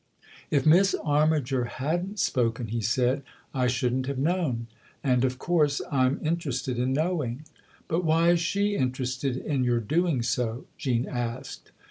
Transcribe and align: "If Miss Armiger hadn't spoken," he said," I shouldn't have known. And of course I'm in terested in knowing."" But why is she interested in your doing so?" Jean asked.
"If 0.49 0.65
Miss 0.65 0.95
Armiger 1.03 1.65
hadn't 1.65 2.17
spoken," 2.17 2.69
he 2.69 2.81
said," 2.81 3.21
I 3.53 3.67
shouldn't 3.67 4.07
have 4.07 4.17
known. 4.17 4.65
And 5.03 5.23
of 5.23 5.37
course 5.37 5.79
I'm 5.91 6.17
in 6.25 6.37
terested 6.37 6.77
in 6.79 6.91
knowing."" 6.91 7.45
But 7.87 8.03
why 8.03 8.31
is 8.31 8.39
she 8.39 8.75
interested 8.75 9.37
in 9.37 9.63
your 9.63 9.79
doing 9.79 10.23
so?" 10.23 10.65
Jean 10.79 11.07
asked. 11.07 11.69